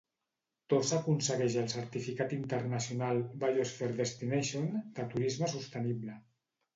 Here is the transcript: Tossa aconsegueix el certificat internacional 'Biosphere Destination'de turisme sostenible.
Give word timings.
Tossa 0.73 0.93
aconsegueix 0.99 1.57
el 1.63 1.67
certificat 1.73 2.33
internacional 2.37 3.21
'Biosphere 3.43 3.97
Destination'de 3.99 5.07
turisme 5.13 5.51
sostenible. 5.53 6.17